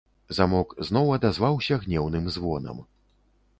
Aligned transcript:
Замок 0.37 0.73
зноў 0.87 1.11
адазваўся 1.17 1.79
гнеўным 1.85 2.25
звонам. 2.39 2.83